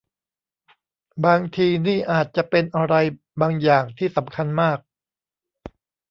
[1.25, 2.95] บางทีนี่อาจจะเป็นอะไร
[3.41, 4.79] บางอย่างที่สำคัญมาก